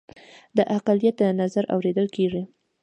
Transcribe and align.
د 0.57 0.59
اقلیت 0.77 1.19
نظر 1.41 1.63
اوریدل 1.73 2.07
کیږي 2.15 2.43